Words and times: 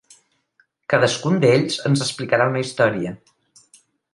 Cadascun 0.93 1.37
d'ells 1.45 1.77
ens 1.91 2.03
explicarà 2.07 2.51
una 2.55 2.65
història. 2.67 3.17